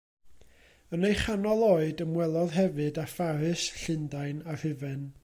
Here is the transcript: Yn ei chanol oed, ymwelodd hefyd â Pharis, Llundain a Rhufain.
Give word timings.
Yn 0.97 1.05
ei 1.09 1.17
chanol 1.19 1.61
oed, 1.67 2.01
ymwelodd 2.07 2.57
hefyd 2.57 2.99
â 3.05 3.05
Pharis, 3.15 3.67
Llundain 3.83 4.45
a 4.55 4.61
Rhufain. 4.63 5.11